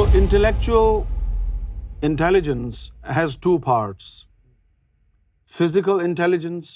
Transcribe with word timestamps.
Intellectual 0.00 1.02
intelligence 2.08 2.78
has 3.16 3.34
two 3.46 3.52
parts: 3.66 4.04
physical 5.56 6.00
intelligence 6.04 6.70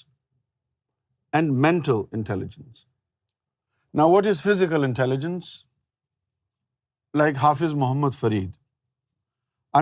and 1.40 1.54
mental 1.66 2.02
intelligence. 2.18 2.82
Now, 4.00 4.06
what 4.14 4.28
is 4.34 4.42
physical 4.48 4.84
intelligence? 4.90 5.48
Like 7.22 7.42
Hafiz 7.46 7.74
Muhammad 7.84 8.20
Fareed, 8.20 8.52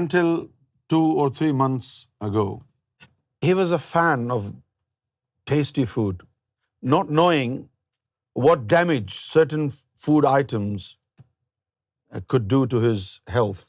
until 0.00 0.32
2 0.96 1.04
or 1.24 1.28
3 1.42 1.52
months 1.66 1.92
ago, 2.30 2.48
he 3.48 3.58
was 3.64 3.78
a 3.78 3.82
fan 3.90 4.34
of 4.38 4.50
tasty 5.54 5.90
food, 5.96 6.26
not 6.96 7.14
knowing 7.20 7.60
what 8.48 8.66
damage 8.68 9.22
certain 9.36 9.72
food 10.08 10.34
items 10.38 10.90
could 12.20 12.48
do 12.48 12.66
to 12.66 12.78
his 12.78 13.20
health. 13.26 13.68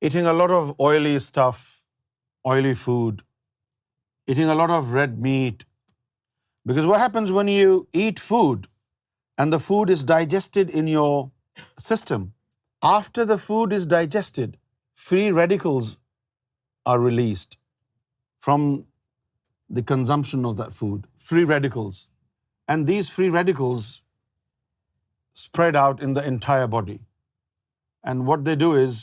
Eating 0.00 0.26
a 0.26 0.32
lot 0.32 0.50
of 0.50 0.74
oily 0.80 1.18
stuff, 1.18 1.82
oily 2.46 2.74
food, 2.74 3.22
eating 4.26 4.48
a 4.48 4.54
lot 4.54 4.70
of 4.70 4.92
red 4.92 5.20
meat. 5.20 5.64
Because 6.66 6.86
what 6.86 7.00
happens 7.00 7.32
when 7.32 7.48
you 7.48 7.88
eat 7.92 8.20
food 8.20 8.68
and 9.36 9.52
the 9.52 9.60
food 9.60 9.90
is 9.90 10.04
digested 10.04 10.70
in 10.70 10.86
your 10.86 11.30
system? 11.78 12.34
After 12.82 13.24
the 13.24 13.38
food 13.38 13.72
is 13.72 13.86
digested, 13.86 14.58
free 14.94 15.30
radicals 15.30 15.98
are 16.84 16.98
released 16.98 17.56
from 18.40 18.86
the 19.70 19.82
consumption 19.82 20.44
of 20.44 20.56
that 20.56 20.72
food, 20.72 21.06
free 21.16 21.44
radicals. 21.44 22.08
And 22.68 22.86
these 22.86 23.08
free 23.08 23.28
radicals 23.28 24.02
spread 25.34 25.76
out 25.76 26.02
in 26.02 26.14
the 26.14 26.24
entire 26.24 26.66
body. 26.66 27.00
And 28.02 28.26
what 28.30 28.46
they 28.46 28.54
do 28.62 28.70
is 28.84 29.02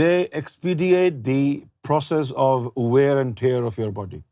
they 0.00 0.28
expedite 0.40 1.22
the 1.28 1.42
process 1.90 2.32
of 2.46 2.66
wear 2.94 3.20
and 3.20 3.36
tear 3.42 3.62
of 3.70 3.78
your 3.82 3.92
body. 4.00 4.22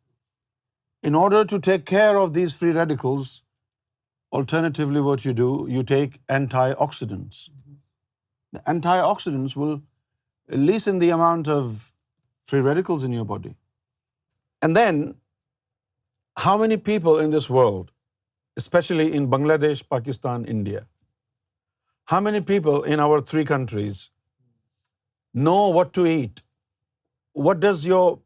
In 1.02 1.14
order 1.20 1.44
to 1.52 1.60
take 1.68 1.86
care 1.90 2.16
of 2.22 2.34
these 2.34 2.56
free 2.62 2.74
radicals, 2.78 3.30
alternatively 4.30 5.04
what 5.06 5.24
you 5.28 5.32
do, 5.32 5.50
you 5.76 5.82
take 5.92 6.20
antioxidants. 6.38 7.46
The 8.52 8.60
antioxidants 8.74 9.56
will 9.56 9.80
lessen 10.68 10.98
the 10.98 11.10
amount 11.18 11.48
of 11.56 11.72
free 12.46 12.60
radicals 12.68 13.08
in 13.08 13.16
your 13.18 13.24
body. 13.24 13.56
And 14.60 14.76
then, 14.76 15.14
how 16.36 16.56
many 16.58 16.76
people 16.76 17.18
in 17.18 17.30
this 17.30 17.50
world, 17.58 17.90
especially 18.56 19.12
in 19.20 19.30
Bangladesh, 19.30 19.84
Pakistan, 19.98 20.44
India, 20.44 20.78
how 22.10 22.18
many 22.26 22.38
people 22.46 22.78
in 22.82 23.00
our 23.02 23.16
three 23.30 23.42
countries 23.48 23.98
know 25.46 25.68
what 25.76 25.92
to 25.98 26.06
eat? 26.12 26.40
What 27.46 27.60
does 27.64 27.84
your 27.88 28.18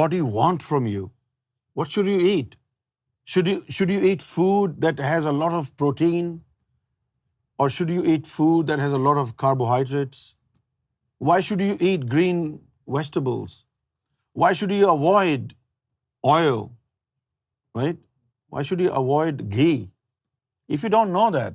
body 0.00 0.20
want 0.40 0.66
from 0.66 0.90
you? 0.90 1.06
What 1.72 1.92
should 1.92 2.10
you 2.12 2.18
eat? 2.34 2.58
Should 3.36 3.94
you 3.94 4.02
eat 4.10 4.26
food 4.26 4.76
that 4.84 5.02
has 5.12 5.30
a 5.32 5.34
lot 5.38 5.58
of 5.60 5.72
protein? 5.78 6.30
Or 7.58 7.70
should 7.78 7.96
you 7.96 8.06
eat 8.14 8.30
food 8.36 8.66
that 8.66 8.86
has 8.86 9.00
a 9.00 9.02
lot 9.08 9.24
of 9.24 9.36
carbohydrates? 9.46 10.24
Why 11.16 11.40
should 11.50 11.66
you 11.68 11.76
eat 11.80 12.08
green 12.14 12.46
vegetables? 12.86 13.60
Why 14.32 14.52
should 14.52 14.72
you 14.80 14.90
avoid 15.00 15.54
oil? 16.38 16.64
Right? 17.74 17.96
Why 18.48 18.62
should 18.62 18.88
you 18.88 18.96
avoid 19.04 19.46
ghee? 19.48 19.88
If 20.68 20.82
you 20.82 20.98
don't 20.98 21.18
know 21.20 21.30
that, 21.38 21.54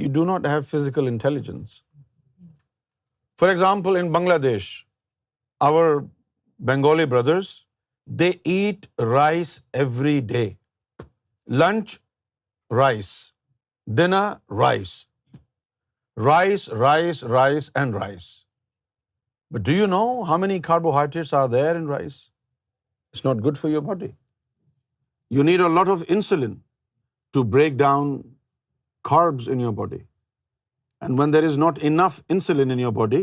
you 0.00 0.08
do 0.18 0.24
not 0.30 0.46
have 0.52 0.68
physical 0.72 1.10
intelligence. 1.12 1.82
For 3.36 3.50
example, 3.50 3.96
in 3.96 4.10
Bangladesh, 4.16 4.70
our 5.60 5.84
Bengali 6.72 7.06
brothers, 7.14 7.52
they 8.06 8.40
eat 8.44 8.88
rice 8.98 9.54
every 9.84 10.20
day. 10.20 10.56
Lunch, 11.64 11.98
rice. 12.70 13.12
Dinner, 14.02 14.26
rice. 14.64 14.94
Rice, 16.16 16.68
rice, 16.84 17.22
rice, 17.22 17.70
and 17.74 18.00
rice. 18.02 18.30
But 19.50 19.62
do 19.62 19.72
you 19.78 19.86
know 19.86 20.24
how 20.24 20.36
many 20.36 20.60
carbohydrates 20.60 21.32
are 21.32 21.48
there 21.48 21.76
in 21.76 21.88
rice? 21.88 22.20
It's 23.12 23.24
not 23.24 23.42
good 23.48 23.58
for 23.58 23.68
your 23.68 23.80
body. 23.80 24.14
You 25.28 25.44
need 25.44 25.60
a 25.60 25.68
lot 25.68 25.88
of 25.88 26.04
insulin 26.06 26.60
to 27.34 27.44
break 27.44 27.82
down 27.88 28.22
carbs 29.10 29.50
in 29.54 29.60
your 29.66 29.74
body. 29.82 30.00
And 31.02 31.18
when 31.18 31.34
there 31.34 31.46
is 31.50 31.60
not 31.66 31.78
enough 31.92 32.16
insulin 32.36 32.74
in 32.76 32.80
your 32.84 32.94
body, 33.02 33.22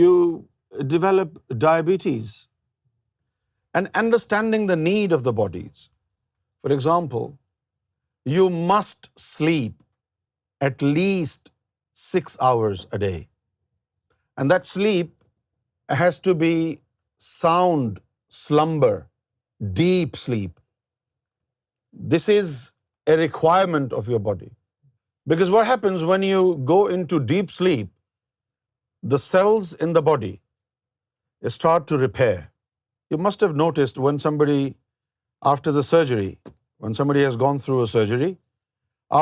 you 0.00 0.90
develop 0.96 1.38
diabetes. 1.68 2.34
And 3.78 3.90
understanding 4.00 4.66
the 4.66 4.76
need 4.80 5.12
of 5.14 5.22
the 5.28 5.32
bodies. 5.38 5.80
For 6.62 6.70
example, 6.72 7.24
you 8.32 8.44
must 8.50 9.08
sleep 9.22 10.66
at 10.66 10.84
least 10.84 11.50
6 12.02 12.36
hours 12.48 12.84
a 12.98 13.00
day. 13.04 13.26
And 14.36 14.54
that 14.54 14.70
sleep 14.74 15.10
has 16.02 16.20
to 16.28 16.34
be 16.44 16.52
sound 17.30 17.98
slumber, 18.44 18.92
deep 19.78 20.22
sleep. 20.28 20.52
This 22.14 22.34
is 22.38 22.56
a 23.12 23.16
requirement 23.20 23.96
of 24.02 24.08
your 24.12 24.22
body. 24.28 24.50
Because 25.32 25.50
what 25.54 25.68
happens 25.72 26.06
when 26.10 26.24
you 26.30 26.40
go 26.70 26.78
into 26.96 27.20
deep 27.34 27.52
sleep, 27.56 27.90
the 29.14 29.20
cells 29.24 29.70
in 29.86 29.92
the 29.98 30.02
body 30.08 30.32
start 31.54 31.86
to 31.92 31.98
repair. 32.02 32.36
You 33.12 33.18
must 33.24 33.42
have 33.46 33.56
noticed 33.60 33.98
when 34.06 34.18
somebody, 34.26 34.60
after 35.52 35.72
the 35.78 35.82
surgery, 35.90 36.38
when 36.78 36.94
somebody 37.00 37.24
has 37.28 37.36
gone 37.44 37.58
through 37.64 37.82
a 37.82 37.88
surgery, 37.94 38.30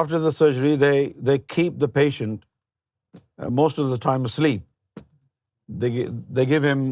after 0.01 0.19
the 0.27 0.33
surgery 0.39 0.77
they 0.83 1.39
keep 1.55 1.79
the 1.87 1.89
patient 2.03 2.45
uh, 2.45 3.51
most 3.63 3.83
of 3.85 3.91
the 3.95 3.99
time 4.05 4.29
asleep. 4.31 4.63
They 5.83 6.47
give 6.53 6.65
him 6.69 6.83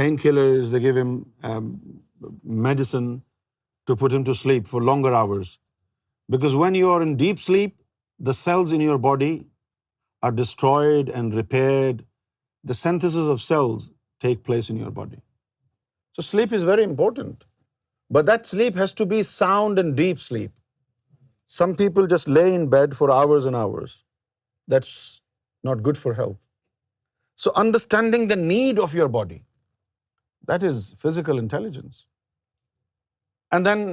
painkillers, 0.00 0.70
they 0.72 0.80
give 0.86 0.96
him 0.96 1.10
um, 1.50 1.68
medicine 2.68 3.08
to 3.86 3.96
put 4.04 4.14
him 4.16 4.24
to 4.30 4.38
sleep 4.44 4.72
for 4.74 4.86
longer 4.92 5.14
hours. 5.24 5.50
Because 6.34 6.58
when 6.60 6.78
you 6.80 6.90
are 6.96 7.02
in 7.06 7.12
deep 7.22 7.40
sleep, 7.46 7.72
the 8.28 8.36
cells 8.38 8.72
in 8.76 8.84
your 8.84 8.98
body 9.06 9.32
are 10.28 10.34
destroyed 10.40 11.10
and 11.20 11.34
repaired. 11.42 12.04
The 12.70 12.78
synthesis 12.80 13.30
of 13.34 13.44
cells 13.46 13.88
take 14.26 14.44
place 14.50 14.70
in 14.74 14.80
your 14.84 14.92
body. 15.00 15.18
So 16.14 16.24
sleep 16.28 16.54
is 16.58 16.70
very 16.70 16.86
important. 16.90 17.46
But 18.16 18.30
that 18.30 18.50
sleep 18.52 18.80
has 18.84 18.94
to 19.00 19.06
be 19.12 19.20
sound 19.32 19.82
and 19.82 19.98
deep 20.00 20.24
sleep. 20.28 20.54
Some 21.60 21.74
people 21.82 22.10
just 22.14 22.32
lay 22.38 22.48
in 22.54 22.64
bed 22.76 22.96
for 23.00 23.10
hours 23.18 23.50
and 23.50 23.58
hours. 23.64 23.98
That's 24.74 24.96
not 25.68 25.82
good 25.86 26.00
for 26.04 26.14
health. 26.22 26.40
So 27.42 27.52
understanding 27.62 28.26
the 28.30 28.42
need 28.42 28.80
of 28.88 28.98
your 28.98 29.08
body, 29.18 29.38
that 30.50 30.68
is 30.68 30.84
physical 31.04 31.46
intelligence. 31.46 32.04
And 33.52 33.72
then 33.72 33.88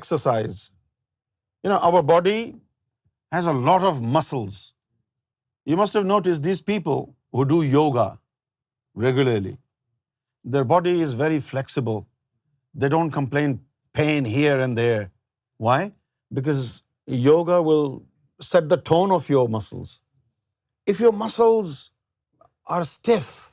exercise, 0.00 0.66
our 1.76 2.02
body 2.02 2.56
has 3.32 3.46
a 3.46 3.52
lot 3.52 3.82
of 3.82 4.02
muscles. 4.02 4.74
You 5.64 5.76
must 5.76 5.92
have 5.94 6.06
noticed 6.06 6.42
these 6.42 6.60
people 6.60 7.14
who 7.30 7.44
do 7.44 7.62
yoga 7.62 8.18
regularly. 8.94 9.58
Their 10.44 10.64
body 10.64 11.00
is 11.02 11.12
very 11.12 11.40
flexible. 11.40 12.06
They 12.74 12.88
don't 12.88 13.10
complain 13.10 13.60
pain 13.92 14.24
here 14.24 14.58
and 14.58 14.78
there. 14.78 15.10
Why? 15.58 15.92
Because 16.32 16.82
yoga 17.06 17.62
will 17.62 18.02
set 18.40 18.68
the 18.68 18.76
tone 18.76 19.10
of 19.10 19.28
your 19.28 19.48
muscles. 19.48 20.00
If 20.86 21.00
your 21.00 21.12
muscles 21.12 21.90
are 22.66 22.84
stiff 22.84 23.52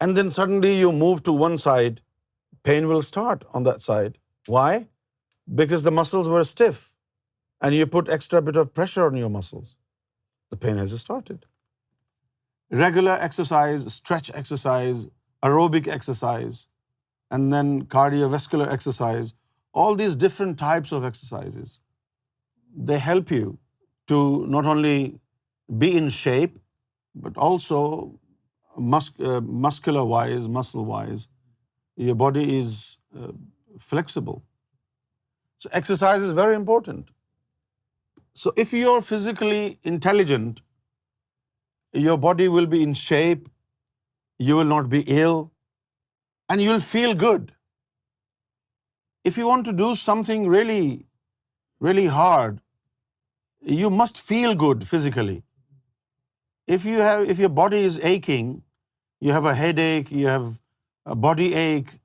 and 0.00 0.16
then 0.16 0.30
suddenly 0.30 0.78
you 0.78 0.90
move 0.90 1.22
to 1.24 1.32
one 1.32 1.58
side, 1.58 2.00
pain 2.64 2.88
will 2.88 3.02
start 3.02 3.44
on 3.52 3.62
that 3.64 3.82
side. 3.82 4.18
Why? 4.46 4.86
Because 5.54 5.82
the 5.82 5.92
muscles 5.92 6.28
were 6.28 6.44
stiff 6.44 6.78
and 7.60 7.78
you 7.78 7.86
put 7.94 8.10
extra 8.16 8.42
bit 8.48 8.58
of 8.62 8.72
pressure 8.80 9.06
on 9.06 9.20
your 9.22 9.30
muscles, 9.36 9.76
the 10.50 10.58
pain 10.66 10.80
has 10.82 10.98
started. 11.04 11.40
Regular 12.82 13.16
exercise, 13.26 13.86
stretch 13.94 14.30
exercise, 14.42 15.06
aerobic 15.48 15.88
exercise, 15.96 16.66
and 17.30 17.52
then 17.54 17.72
cardiovascular 17.96 18.68
exercise, 18.78 19.34
all 19.72 19.98
these 20.02 20.16
different 20.24 20.58
types 20.64 20.92
of 20.92 21.04
exercises, 21.10 21.80
they 22.90 22.98
help 23.10 23.30
you 23.36 23.58
to 24.06 24.46
not 24.46 24.66
only 24.66 24.96
be 25.84 25.90
in 25.96 26.08
shape, 26.18 26.56
but 27.14 27.36
also 27.36 27.80
uh, 28.78 29.40
muscular-wise, 29.66 30.48
muscle-wise, 30.56 31.28
your 31.96 32.14
body 32.14 32.44
is 32.58 32.96
uh, 33.18 33.32
flexible. 33.78 34.42
So 35.58 35.70
exercise 35.72 36.28
is 36.28 36.38
very 36.44 36.60
important. 36.64 37.08
So 38.34 38.52
if 38.56 38.72
you 38.72 38.90
are 38.92 39.02
physically 39.02 39.78
intelligent, 39.82 40.60
your 41.92 42.16
body 42.16 42.46
will 42.48 42.66
be 42.66 42.82
in 42.82 42.94
shape, 42.94 43.48
you 44.38 44.56
will 44.56 44.70
not 44.72 44.88
be 44.88 45.00
ill, 45.02 45.50
and 46.48 46.62
you 46.62 46.70
will 46.70 46.86
feel 46.90 47.14
good. 47.14 47.52
If 49.24 49.36
you 49.36 49.46
want 49.46 49.66
to 49.66 49.72
do 49.72 49.94
something 49.94 50.48
really, 50.48 51.06
really 51.80 52.06
hard, 52.06 52.60
you 53.82 53.90
must 53.90 54.16
feel 54.16 54.54
good 54.54 54.86
physically. 54.86 55.42
If 56.66 56.84
your 56.86 57.54
body 57.62 57.80
is 57.84 57.98
aching, 58.02 58.62
you 59.20 59.32
have 59.32 59.44
a 59.44 59.54
headache, 59.54 60.12
you 60.12 60.28
have 60.28 60.60
a 61.04 61.14
body 61.14 61.52
ache, 61.54 61.98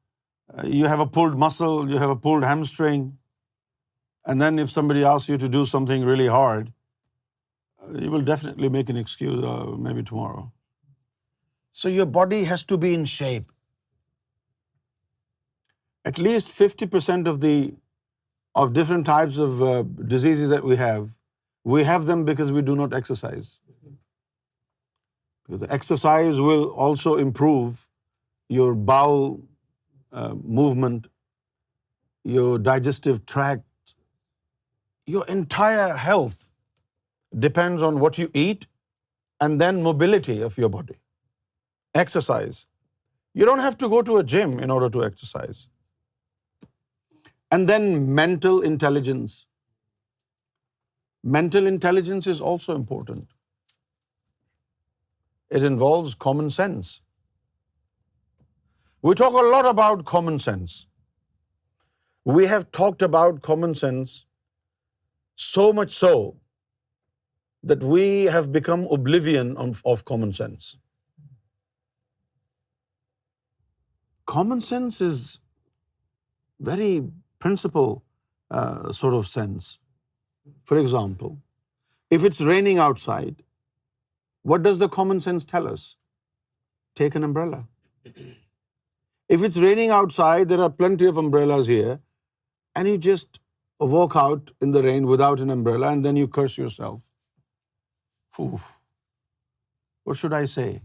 uh, 0.58 0.66
you 0.66 0.86
have 0.86 1.00
a 1.00 1.06
pulled 1.06 1.38
muscle, 1.38 1.90
you 1.90 1.98
have 1.98 2.10
a 2.10 2.16
pulled 2.16 2.44
hamstring, 2.44 3.14
and 4.32 4.46
then 4.46 4.60
if 4.66 4.72
somebody 4.74 5.04
asks 5.14 5.32
you 5.32 5.40
to 5.44 5.50
do 5.56 5.64
something 5.72 6.06
really 6.12 6.28
hard, 6.36 6.70
uh, 7.84 7.92
you 8.06 8.12
will 8.14 8.24
definitely 8.30 8.70
make 8.76 8.94
an 8.94 9.00
excuse, 9.02 9.44
uh, 9.54 9.66
maybe 9.88 10.06
tomorrow. 10.12 10.44
So 11.80 11.92
your 11.96 12.08
body 12.20 12.44
has 12.52 12.64
to 12.74 12.80
be 12.86 12.94
in 13.00 13.06
shape. 13.14 13.52
At 16.10 16.22
least 16.30 16.54
50% 16.64 17.30
of 18.64 18.74
different 18.80 19.08
types 19.12 19.38
of 19.46 19.64
uh, 19.64 19.72
diseases 20.16 20.50
that 20.56 20.68
we 20.70 21.84
have 21.92 22.10
them 22.12 22.26
because 22.26 22.52
we 22.58 22.62
do 22.70 22.76
not 22.82 23.00
exercise. 23.02 23.56
Because 25.48 25.66
exercise 25.78 26.40
will 26.50 26.64
also 26.86 27.16
improve 27.24 27.88
your 28.60 28.70
bowel 28.92 29.28
movement, 30.12 31.08
your 32.38 32.50
digestive 32.72 33.26
tract 33.36 33.54
your 35.14 35.26
entire 35.36 35.94
health 36.06 36.46
depends 37.48 37.84
on 37.90 38.00
what 38.04 38.20
you 38.24 38.30
eat 38.42 38.66
and 39.46 39.62
then 39.62 39.82
mobility 39.88 40.38
of 40.50 40.58
your 40.64 40.70
body. 40.70 40.98
Exercise. 42.06 42.66
You 43.34 43.46
don't 43.46 43.64
have 43.66 43.78
to 43.84 43.90
go 43.96 44.02
to 44.10 44.18
a 44.18 44.24
gym 44.34 44.58
in 44.68 44.72
order 44.78 44.90
to 44.98 45.04
exercise. 45.10 45.68
And 47.52 47.70
then 47.70 47.90
mental 48.22 48.62
intelligence. 48.72 49.46
Mental 51.38 51.68
intelligence 51.68 52.28
is 52.36 52.42
also 52.42 52.76
important. 52.76 53.30
It 55.50 55.64
involves 55.64 56.16
common 56.16 56.50
sense. 56.50 57.00
We 59.02 59.14
talk 59.14 59.34
a 59.46 59.46
lot 59.54 59.66
about 59.72 60.06
common 60.06 60.40
sense. 60.40 60.86
We 62.38 62.48
have 62.48 62.72
talked 62.74 63.12
about 63.14 63.42
common 63.52 63.76
sense 63.86 64.22
so 65.36 65.74
much 65.74 65.92
so 65.92 66.36
that 67.64 67.84
we 67.84 68.26
have 68.26 68.52
become 68.52 68.86
oblivion 68.88 69.56
of 69.58 70.06
common 70.06 70.32
sense. 70.34 70.78
Common 74.26 74.62
sense 74.62 75.02
is 75.02 75.40
very 76.60 77.04
principle 77.40 78.04
uh, 78.50 78.92
sort 78.92 79.14
of 79.14 79.28
sense. 79.28 79.78
For 80.64 80.78
example, 80.78 81.38
if 82.10 82.24
it's 82.24 82.40
raining 82.40 82.80
outside, 82.80 83.44
what 84.44 84.64
does 84.64 84.78
the 84.80 84.88
common 84.88 85.20
sense 85.20 85.44
tell 85.44 85.68
us? 85.68 85.98
Take 86.96 87.14
an 87.16 87.24
umbrella. 87.24 87.66
If 89.28 89.44
it's 89.44 89.58
raining 89.58 89.90
outside, 89.90 90.50
there 90.50 90.62
are 90.62 90.70
plenty 90.70 91.06
of 91.08 91.18
umbrellas 91.18 91.68
here, 91.68 92.00
and 92.74 92.88
you 92.88 92.98
just 92.98 93.28
walk 93.80 94.16
out 94.16 94.52
in 94.62 94.72
the 94.72 94.82
rain 94.82 95.08
without 95.08 95.40
an 95.40 95.50
umbrella 95.50 95.90
and 95.90 96.06
then 96.06 96.16
you 96.16 96.28
curse 96.28 96.58
yourself. 96.58 97.02
Phew. 98.36 98.60
What 100.04 100.18
should 100.18 100.34
I 100.34 100.46
say? 100.46 100.82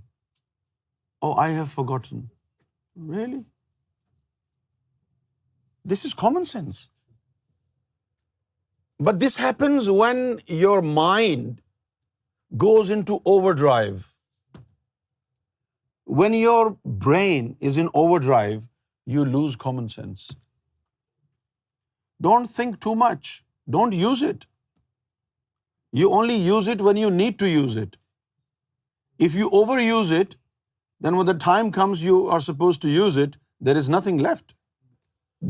Oh, 1.22 1.34
I 1.34 1.50
have 1.50 1.70
forgotten. 1.70 2.30
Really? 2.96 3.44
This 5.84 6.04
is 6.04 6.14
common 6.14 6.44
sense. 6.44 6.88
But 8.98 9.18
this 9.18 9.36
happens 9.36 9.88
when 9.88 10.40
your 10.46 10.82
mind 10.82 11.62
goes 12.56 12.90
into 12.90 13.22
overdrive. 13.24 14.06
When 16.04 16.34
your 16.34 16.76
brain 16.84 17.56
is 17.60 17.76
in 17.76 17.88
overdrive, 17.94 18.68
you 19.06 19.24
lose 19.24 19.54
common 19.56 19.88
sense. 19.88 20.30
Don't 22.26 22.50
think 22.58 22.80
too 22.86 22.94
much. 23.02 23.30
Don't 23.76 23.96
use 24.02 24.22
it. 24.32 24.46
You 25.98 26.10
only 26.18 26.36
use 26.46 26.68
it 26.74 26.82
when 26.88 26.98
you 27.04 27.10
need 27.16 27.38
to 27.42 27.48
use 27.50 27.76
it. 27.84 27.96
If 29.26 29.34
you 29.40 29.50
overuse 29.60 30.10
it, 30.18 30.36
then 31.04 31.18
when 31.18 31.30
the 31.30 31.40
time 31.44 31.72
comes 31.76 32.04
you 32.06 32.16
are 32.36 32.40
supposed 32.46 32.82
to 32.84 32.90
use 32.96 33.16
it, 33.26 33.38
there 33.68 33.78
is 33.82 33.88
nothing 33.94 34.18
left. 34.26 34.54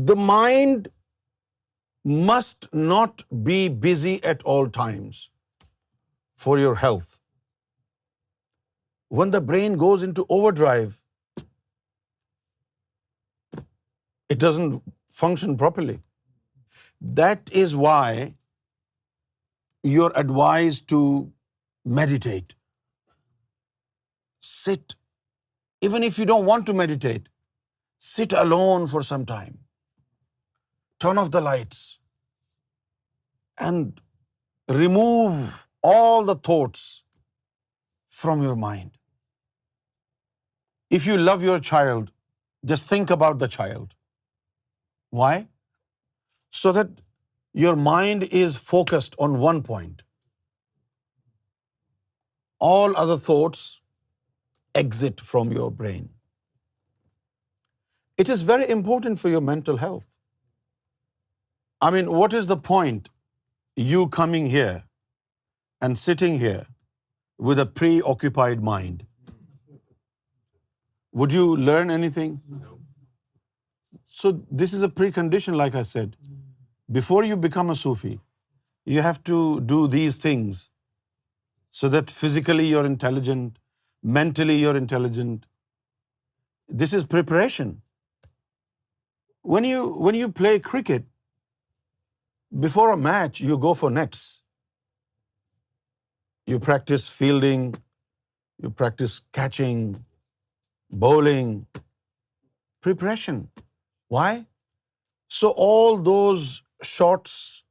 The 0.09 0.19
mind 0.29 0.89
must 2.31 2.67
not 2.91 3.23
be 3.49 3.57
busy 3.87 4.13
at 4.33 4.45
all 4.53 4.69
times 4.77 5.25
for 6.43 6.57
your 6.59 6.75
health. 6.83 7.09
When 9.19 9.33
the 9.35 9.41
brain 9.49 9.75
goes 9.83 10.05
into 10.07 10.25
overdrive, 10.37 10.95
it 13.59 14.47
doesn't 14.47 14.81
function 15.25 15.59
properly. 15.65 15.99
That 17.01 17.49
is 17.51 17.75
why 17.75 18.35
you're 19.83 20.11
advised 20.15 20.87
to 20.89 21.31
meditate. 21.83 22.55
Sit, 24.41 24.95
even 25.81 26.03
if 26.03 26.19
you 26.19 26.25
don't 26.25 26.45
want 26.45 26.65
to 26.67 26.73
meditate, 26.73 27.27
sit 27.99 28.33
alone 28.33 28.87
for 28.87 29.01
some 29.03 29.25
time. 29.25 29.59
Turn 30.99 31.17
off 31.17 31.31
the 31.31 31.41
lights 31.41 31.97
and 33.57 33.99
remove 34.67 35.67
all 35.81 36.23
the 36.23 36.35
thoughts 36.35 37.03
from 38.09 38.43
your 38.43 38.55
mind. 38.55 38.91
If 40.91 41.07
you 41.07 41.17
love 41.17 41.41
your 41.41 41.59
child, 41.59 42.11
just 42.63 42.87
think 42.87 43.09
about 43.09 43.39
the 43.39 43.47
child. 43.47 43.95
Why? 45.09 45.33
so 46.59 46.71
that 46.77 46.95
your 47.65 47.73
mind 47.89 48.25
is 48.43 48.55
focused 48.69 49.17
on 49.27 49.37
one 49.43 49.61
point. 49.69 50.01
All 52.69 52.97
other 53.03 53.17
thoughts 53.27 53.63
exit 54.81 55.21
from 55.31 55.53
your 55.57 55.69
brain. 55.83 56.09
It 58.23 58.29
is 58.35 58.43
very 58.53 58.67
important 58.77 59.19
for 59.19 59.29
your 59.29 59.41
mental 59.51 59.77
health. 59.85 60.09
I 61.85 61.89
mean, 61.95 62.11
what 62.21 62.33
is 62.41 62.51
the 62.51 62.57
point 62.71 63.09
you 63.91 64.01
coming 64.17 64.51
here 64.55 64.75
and 65.85 65.99
sitting 66.01 66.37
here 66.43 66.65
with 67.49 67.63
a 67.63 67.65
preoccupied 67.79 68.67
mind? 68.69 69.07
Would 71.11 71.33
you 71.37 71.45
learn 71.69 71.95
anything? 71.97 72.37
No. 72.65 72.77
So 74.21 74.31
this 74.61 74.73
is 74.79 74.83
a 74.89 74.91
precondition, 75.01 75.61
like 75.65 75.83
I 75.83 75.87
said 75.95 76.21
before 76.97 77.21
you 77.29 77.37
become 77.45 77.69
a 77.73 77.77
Sufi, 77.81 78.15
you 78.95 79.01
have 79.07 79.23
to 79.29 79.37
do 79.73 79.79
these 79.95 80.17
things 80.25 80.65
so 81.79 81.89
that 81.95 82.11
physically 82.19 82.65
you're 82.71 82.87
intelligent, 82.87 83.61
mentally 84.19 84.57
you're 84.57 84.77
intelligent. 84.81 85.45
This 86.83 86.93
is 86.99 87.05
preparation. 87.13 87.71
When 89.53 89.65
you 89.69 90.31
play 90.41 90.53
cricket, 90.71 91.07
before 92.65 92.91
a 92.91 92.97
match, 92.97 93.41
you 93.49 93.57
go 93.65 93.73
for 93.81 93.89
nets. 93.97 94.41
You 96.45 96.59
practice 96.65 97.07
fielding, 97.19 97.67
you 98.63 98.69
practice 98.81 99.21
catching, 99.39 99.81
bowling. 101.03 101.53
Preparation. 102.87 103.37
Why? 104.19 104.45
So 105.39 105.53
all 105.69 105.97
those 106.11 106.51
shots, 106.83 107.63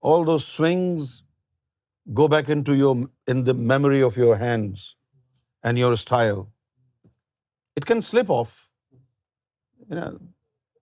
all 0.00 0.24
those 0.24 0.46
swings 0.46 1.22
go 2.14 2.26
back 2.28 2.48
into 2.48 2.94
the 3.26 3.54
memory 3.72 4.00
of 4.02 4.16
your 4.16 4.36
hands 4.36 4.96
and 5.62 5.78
your 5.78 5.96
style. 5.96 6.50
It 7.76 7.86
can 7.86 8.02
slip 8.02 8.28
off. 8.28 8.70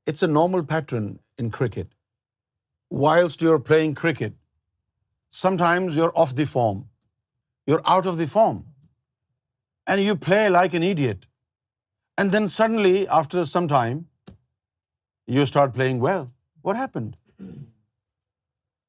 It's 0.07 0.23
a 0.23 0.27
normal 0.27 0.65
pattern 0.65 1.19
in 1.37 1.51
cricket. 1.51 1.89
Whilst 2.91 3.43
you're 3.43 3.61
playing 3.61 3.95
cricket, 3.95 4.35
sometimes 5.31 5.97
you're 5.97 6.13
off 6.15 6.35
the 6.35 6.47
form. 6.47 6.89
You're 7.67 7.83
out 7.85 8.07
of 8.07 8.17
the 8.17 8.27
form. 8.27 8.65
And 9.87 10.03
you 10.03 10.17
play 10.17 10.49
like 10.49 10.75
an 10.75 10.83
idiot. 10.83 11.27
And 12.17 12.33
then 12.33 12.49
suddenly, 12.49 13.07
after 13.09 13.45
some 13.45 13.69
time, 13.69 14.07
you 15.27 15.45
start 15.47 15.75
playing 15.75 16.01
well. 16.01 16.31
What 16.63 16.77
happened? 16.77 17.17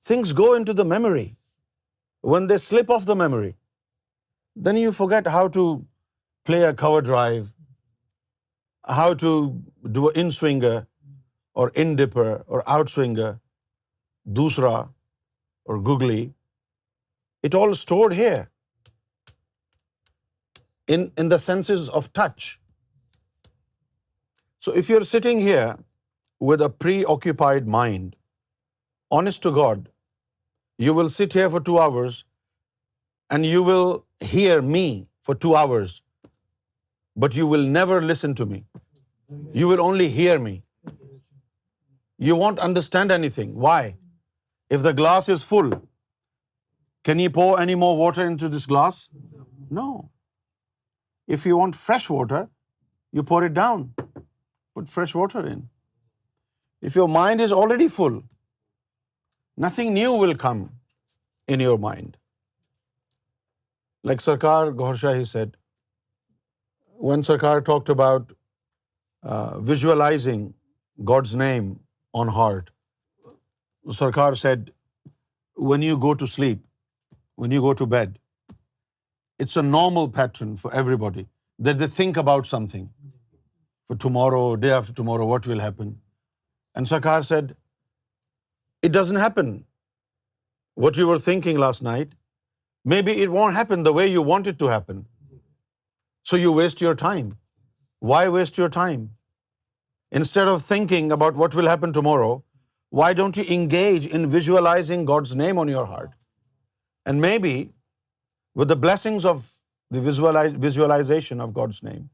Things 0.10 0.34
go 0.42 0.50
into 0.60 0.76
the 0.80 0.86
memory. 0.96 1.28
When 2.34 2.48
they 2.52 2.58
slip 2.66 2.92
off 2.96 3.08
the 3.10 3.18
memory, 3.22 3.54
then 4.68 4.80
you 4.84 4.92
forget 5.00 5.32
how 5.36 5.44
to 5.58 5.64
play 6.50 6.60
a 6.70 6.74
cover 6.82 7.02
drive, 7.10 7.48
how 9.00 9.10
to 9.24 9.34
do 9.98 10.08
an 10.10 10.22
in-swinger 10.24 10.76
or 11.62 11.66
in-dipper 11.86 12.32
or 12.48 12.64
out-swinger, 12.78 13.30
dusra 14.40 14.78
or 15.66 15.80
googly. 15.90 16.24
It 17.50 17.60
all 17.60 17.76
stored 17.82 18.16
here 18.22 18.50
in 20.96 21.36
the 21.36 21.40
senses 21.46 21.90
of 22.02 22.14
touch. 22.22 22.50
So 24.68 24.76
if 24.82 24.90
you're 24.90 25.08
sitting 25.12 25.44
here 25.50 25.68
with 26.52 26.72
a 26.72 26.74
preoccupied 26.86 27.78
mind, 27.82 28.08
honest 29.18 29.42
to 29.46 29.52
God, 29.60 29.88
you 30.86 30.94
will 31.00 31.10
sit 31.16 31.38
here 31.40 31.50
for 31.56 31.62
2 31.70 31.78
hours 31.86 32.24
and 33.36 33.50
you 33.52 33.64
will 33.70 33.90
hear 34.34 34.58
me 34.76 34.84
for 35.30 35.36
2 35.48 35.56
hours, 35.62 35.96
but 37.26 37.40
you 37.40 37.48
will 37.54 37.66
never 37.78 37.98
listen 38.12 38.36
to 38.42 38.48
me. 38.54 38.60
You 39.60 39.72
will 39.72 39.86
only 39.86 40.08
hear 40.20 40.36
me. 40.46 40.56
You 42.28 42.38
won't 42.44 42.62
understand 42.68 43.16
anything. 43.18 43.52
Why? 43.66 43.82
If 44.78 44.86
the 44.86 44.94
glass 45.02 45.30
is 45.36 45.44
full, 45.50 45.70
can 47.10 47.22
you 47.24 47.34
pour 47.42 47.52
any 47.66 47.76
more 47.84 47.92
water 48.04 48.26
into 48.30 48.50
this 48.56 48.66
glass? 48.72 49.04
No. 49.82 49.90
If 51.38 51.46
you 51.50 51.60
want 51.62 51.80
fresh 51.88 52.08
water, 52.16 52.42
you 53.18 53.26
pour 53.34 53.44
it 53.50 53.56
down. 53.60 53.86
Put 54.80 54.92
fresh 54.96 55.16
water 55.20 55.46
in. 55.52 55.62
If 56.88 56.98
your 57.02 57.12
mind 57.22 57.50
is 57.50 57.56
already 57.62 57.94
full, 58.02 58.22
nothing 59.64 59.90
new 59.94 60.12
will 60.18 60.34
come 60.42 60.62
in 61.54 61.62
your 61.62 61.78
mind 61.84 62.16
like 64.08 64.22
Sarkar 64.22 64.68
Gohar 64.80 64.96
Shahi 65.02 65.24
set 65.32 65.58
one 67.08 67.24
Sarkar 67.30 67.60
talked 67.70 67.90
about 67.92 68.32
visualizing 69.70 70.48
God's 71.10 71.36
name 71.44 71.74
on 72.20 72.30
heart 72.36 72.70
Sarkar 73.98 74.34
said 74.44 74.70
when 75.70 75.84
you 75.84 75.98
go 76.08 76.14
to 76.22 76.26
sleep 76.36 76.60
when 77.42 77.52
you 77.52 77.62
go 77.62 77.74
to 77.84 77.86
bed 77.98 78.18
it's 79.42 79.58
a 79.58 79.64
normal 79.70 80.10
pattern 80.22 80.56
for 80.62 80.74
everybody 81.06 81.24
they're 81.66 81.88
think 81.96 82.18
about 82.20 82.48
something 82.76 82.86
for 83.88 83.98
tomorrow 84.08 84.44
day 84.68 84.72
of 84.80 84.88
tomorrow 84.98 85.28
what 85.28 85.48
will 85.48 85.62
happen 85.62 85.94
and 86.76 86.88
Sarkar 86.90 87.22
said 87.34 87.54
It 88.88 88.92
doesn't 88.96 89.20
happen. 89.20 89.50
What 90.74 90.98
you 90.98 91.06
were 91.08 91.20
thinking 91.20 91.58
last 91.62 91.82
night, 91.86 92.12
maybe 92.84 93.16
it 93.24 93.32
won't 93.32 93.56
happen 93.56 93.82
the 93.88 93.94
way 93.94 94.06
you 94.08 94.22
want 94.30 94.46
it 94.52 94.58
to 94.60 94.70
happen. 94.74 95.02
So 96.24 96.38
you 96.42 96.54
waste 96.58 96.84
your 96.86 96.94
time. 97.02 97.34
Why 98.12 98.28
waste 98.36 98.60
your 98.62 98.70
time? 98.76 99.02
Instead 100.12 100.48
of 100.48 100.62
thinking 100.68 101.12
about 101.12 101.36
what 101.36 101.58
will 101.60 101.68
happen 101.72 101.96
tomorrow, 101.98 102.30
why 102.90 103.10
don't 103.22 103.42
you 103.42 103.46
engage 103.58 104.08
in 104.08 104.30
visualizing 104.38 105.04
God's 105.12 105.36
name 105.44 105.60
on 105.66 105.74
your 105.76 105.86
heart? 105.86 106.16
And 107.06 107.22
maybe 107.28 107.54
with 108.56 108.70
the 108.76 108.80
blessings 108.88 109.26
of 109.34 109.52
the 109.92 110.54
visualization 110.68 111.42
of 111.42 111.54
God's 111.60 111.84
name, 111.84 112.10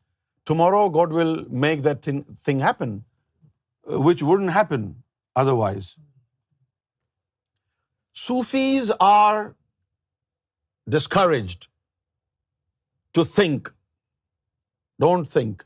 tomorrow 0.46 0.90
God 0.98 1.14
will 1.14 1.38
make 1.68 1.84
that 1.84 2.12
thing 2.50 2.60
happen, 2.68 3.00
uh, 3.00 4.02
which 4.10 4.28
wouldn't 4.32 4.54
happen 4.62 4.92
otherwise. 5.36 5.96
Sufis 8.24 8.92
are 9.00 9.38
discouraged 10.92 11.64
to 13.16 13.24
think 13.34 13.68
don't 15.00 15.28
think 15.32 15.64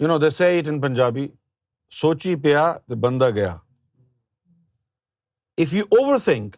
you 0.00 0.08
know 0.08 0.16
this 0.28 0.40
at 0.46 0.68
in 0.68 0.80
Punjabi 0.80 1.26
سوچی 2.00 2.34
پیا 2.42 2.66
تو 2.86 2.96
بندہ 3.02 3.28
گیا 3.34 3.52
if 5.62 5.74
you 5.74 5.84
overthink 6.24 6.56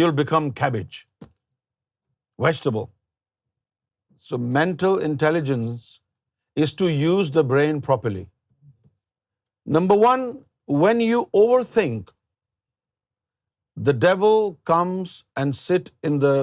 you 0.00 0.10
become 0.16 0.50
cabbage 0.60 0.96
vegetable 2.44 2.84
so 4.28 4.38
mental 4.58 5.02
intelligence 5.06 5.88
is 6.62 6.74
to 6.78 6.88
use 6.90 7.30
the 7.34 7.42
brain 7.54 7.80
properly 7.86 8.24
number 9.78 10.04
one 10.06 10.30
when 10.84 11.00
you 11.00 11.20
overthink 11.72 12.10
the 13.86 13.96
devil 14.04 14.38
comes 14.70 15.18
and 15.40 15.56
sits 15.56 16.08
in 16.08 16.18
the 16.24 16.34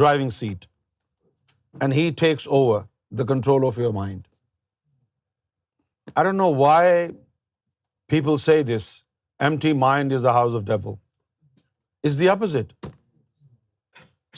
driving 0.00 0.30
seat 0.40 0.66
and 1.84 1.96
he 1.98 2.04
takes 2.24 2.46
over 2.58 2.78
the 3.20 3.26
control 3.32 3.66
of 3.68 3.78
your 3.84 3.92
mind. 4.00 4.24
I 6.18 6.22
don't 6.28 6.42
know 6.42 6.52
why 6.64 6.82
people 8.14 8.38
say 8.44 8.56
this, 8.72 8.88
empty 9.48 9.72
mind 9.86 10.14
is 10.18 10.22
the 10.28 10.34
house 10.36 10.54
of 10.60 10.64
devil. 10.70 10.98
It's 12.02 12.16
the 12.22 12.28
opposite. 12.34 12.72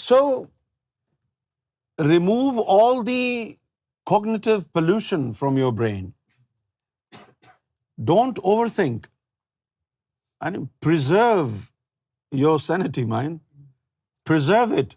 So 0.08 0.18
remove 2.00 2.58
all 2.76 3.02
the 3.10 3.24
cognitive 4.14 4.64
pollution 4.78 5.32
from 5.42 5.58
your 5.62 5.72
brain. 5.80 6.12
Don't 8.04 8.42
overthink 8.54 9.10
and 10.40 10.70
preserve 10.88 11.50
your 12.30 12.58
sanity, 12.58 13.04
mind. 13.04 13.40
Preserve 14.24 14.72
it. 14.72 14.96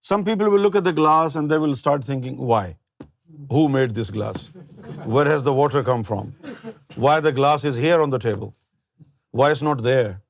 Some 0.00 0.24
people 0.24 0.50
will 0.50 0.60
look 0.60 0.76
at 0.76 0.84
the 0.84 0.92
glass 0.92 1.34
and 1.34 1.50
they 1.50 1.58
will 1.58 1.76
start 1.76 2.04
thinking, 2.04 2.36
why? 2.36 2.76
Who 3.50 3.68
made 3.68 3.94
this 3.94 4.10
glass? 4.10 4.50
Where 5.04 5.24
has 5.24 5.44
the 5.44 5.52
water 5.52 5.82
come 5.82 6.02
from? 6.02 6.34
Why 6.96 7.20
the 7.20 7.32
glass 7.32 7.64
is 7.64 7.76
here 7.76 8.00
on 8.00 8.10
the 8.10 8.18
table? 8.18 8.54
Why 9.30 9.50
it's 9.50 9.62
not 9.62 9.82
there? 9.82 10.20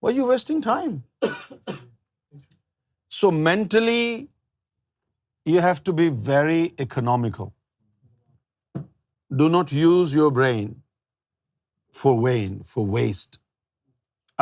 Why 0.00 0.10
are 0.10 0.14
you 0.14 0.26
wasting 0.26 0.62
time? 0.62 1.04
So 3.16 3.30
mentally, 3.30 4.28
you 5.46 5.60
have 5.60 5.82
to 5.84 5.92
be 5.94 6.10
very 6.10 6.74
economical. 6.76 7.54
Do 8.74 9.48
not 9.48 9.72
use 9.72 10.12
your 10.12 10.30
brain 10.30 10.82
for 11.90 12.20
vain, 12.22 12.62
for 12.62 12.84
waste. 12.84 13.34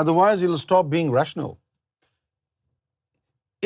Otherwise, 0.02 0.40
you'll 0.42 0.62
stop 0.62 0.87
being 0.94 1.11
rational. 1.16 1.50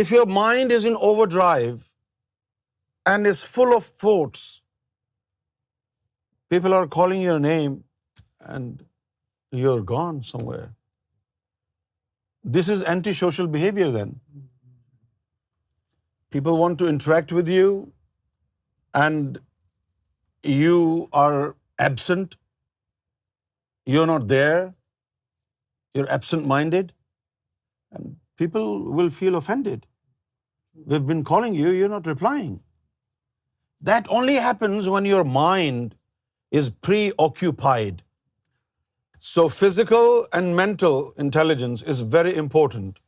If 0.03 0.11
your 0.15 0.27
mind 0.39 0.75
is 0.79 0.87
in 0.91 0.99
overdrive 1.11 3.07
and 3.13 3.31
is 3.33 3.41
full 3.57 3.75
of 3.77 3.87
thoughts, 4.03 4.43
people 6.55 6.77
are 6.81 6.89
calling 6.99 7.25
your 7.29 7.39
name 7.47 7.79
and 8.57 9.57
you're 9.63 9.87
gone 9.93 10.21
somewhere. 10.31 10.69
This 12.59 12.73
is 12.75 12.85
antisocial 12.95 13.49
behavior 13.57 13.89
then. 13.99 14.13
People 16.39 16.63
want 16.65 16.83
to 16.85 16.93
interact 16.95 17.37
with 17.39 17.55
you 17.57 17.73
and 19.05 19.41
you 20.63 20.79
are 21.25 21.41
absent. 21.91 22.41
You're 23.93 24.09
not 24.17 24.31
there 24.35 24.59
you're 25.99 26.13
absent-minded, 26.17 26.91
and 27.97 28.17
people 28.45 28.73
will 28.99 29.13
feel 29.21 29.39
offended. 29.43 29.87
We've 30.91 31.07
been 31.13 31.23
calling 31.31 31.55
you, 31.61 31.71
you're 31.79 31.95
not 31.95 32.11
replying. 32.15 32.51
That 33.89 34.11
only 34.19 34.37
happens 34.45 34.91
when 34.93 35.09
your 35.13 35.25
mind 35.39 35.97
is 36.61 36.71
preoccupied. 36.89 38.03
So 39.31 39.45
physical 39.61 40.11
and 40.39 40.55
mental 40.61 40.99
intelligence 41.25 41.85
is 41.95 42.03
very 42.17 42.35
important 42.43 43.01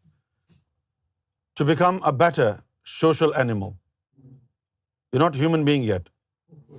to 1.61 1.67
become 1.73 2.01
a 2.13 2.13
better 2.25 2.49
social 2.97 3.35
animal. 3.43 3.75
You're 5.13 5.23
not 5.27 5.41
a 5.41 5.45
human 5.47 5.71
being 5.71 5.91
yet. 5.95 6.79